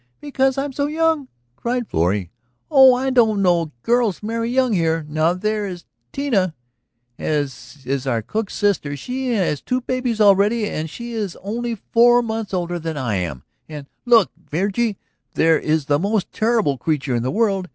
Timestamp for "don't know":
3.11-3.71